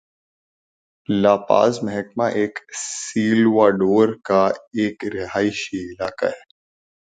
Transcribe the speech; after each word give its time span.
لا 1.09 1.35
Paz 1.49 1.79
محکمہ 1.83 2.23
El 2.33 2.49
Salvador 2.75 4.09
کا 4.23 4.45
ایک 4.73 5.05
رہائشی 5.15 5.83
علاقہ 5.85 6.25
ہے 6.25 6.49